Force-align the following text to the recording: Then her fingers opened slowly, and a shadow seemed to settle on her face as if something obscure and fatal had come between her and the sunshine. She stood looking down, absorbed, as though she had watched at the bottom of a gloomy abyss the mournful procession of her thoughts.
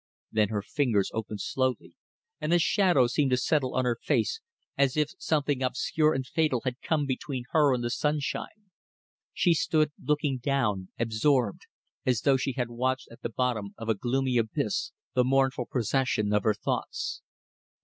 Then 0.31 0.49
her 0.49 0.63
fingers 0.63 1.11
opened 1.13 1.41
slowly, 1.41 1.93
and 2.39 2.51
a 2.51 2.57
shadow 2.57 3.05
seemed 3.05 3.29
to 3.29 3.37
settle 3.37 3.75
on 3.75 3.85
her 3.85 3.99
face 4.01 4.41
as 4.75 4.97
if 4.97 5.11
something 5.19 5.61
obscure 5.61 6.15
and 6.15 6.25
fatal 6.25 6.61
had 6.63 6.81
come 6.81 7.05
between 7.05 7.43
her 7.51 7.71
and 7.71 7.83
the 7.83 7.91
sunshine. 7.91 8.71
She 9.31 9.53
stood 9.53 9.91
looking 10.03 10.39
down, 10.39 10.89
absorbed, 10.97 11.67
as 12.03 12.21
though 12.21 12.37
she 12.37 12.53
had 12.53 12.71
watched 12.71 13.09
at 13.11 13.21
the 13.21 13.29
bottom 13.29 13.75
of 13.77 13.89
a 13.89 13.93
gloomy 13.93 14.37
abyss 14.39 14.91
the 15.13 15.23
mournful 15.23 15.67
procession 15.67 16.33
of 16.33 16.41
her 16.45 16.55
thoughts. 16.55 17.21